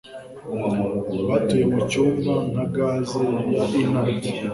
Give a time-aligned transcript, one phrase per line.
[1.27, 3.21] batuye mucyumba nka gaze
[3.53, 4.23] ya inert